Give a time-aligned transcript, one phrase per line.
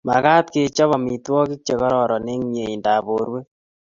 [0.07, 3.47] Magat kechop amitwogik che kororon eng mieindap borwek